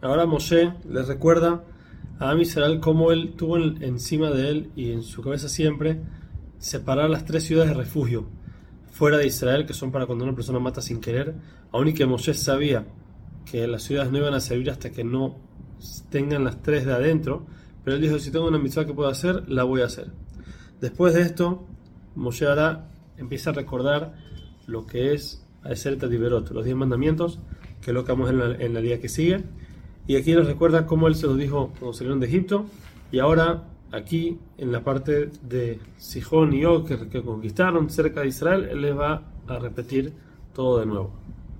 [0.00, 1.64] Ahora Moshe les recuerda
[2.18, 6.00] a Am Israel cómo él tuvo en- encima de él y en su cabeza siempre
[6.58, 8.26] separar las tres ciudades de refugio
[8.90, 11.34] fuera de Israel, que son para cuando una persona mata sin querer,
[11.72, 12.86] aun y que Moshe sabía
[13.44, 15.36] que las ciudades no iban a servir hasta que no
[16.10, 17.46] tengan las tres de adentro,
[17.84, 20.10] pero él dijo, si tengo una mitzvah que puedo hacer, la voy a hacer.
[20.80, 21.66] Después de esto,
[22.16, 24.14] Moshe ahora empieza a recordar
[24.66, 27.38] lo que es hacer Tadiberot, los diez mandamientos,
[27.80, 29.44] que lo que vamos en la, en día que sigue.
[30.06, 32.66] Y aquí nos recuerda cómo él se lo dijo cuando salieron de Egipto.
[33.12, 38.28] Y ahora, aquí, en la parte de Sijón y Og, que, que conquistaron cerca de
[38.28, 40.12] Israel, él les va a repetir
[40.54, 41.12] todo de nuevo.